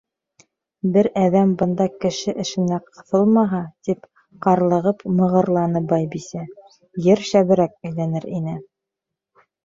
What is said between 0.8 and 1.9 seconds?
—Бер әҙәм бында